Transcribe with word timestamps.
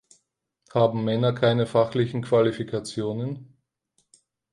Haben 0.73 1.03
Männer 1.03 1.31
keine 1.31 1.67
fachlichen 1.67 2.23
Qualifikationen? 2.23 3.55